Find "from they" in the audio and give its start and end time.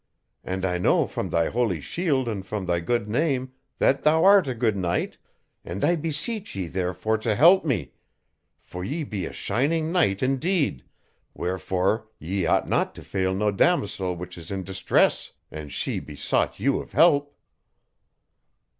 2.43-2.81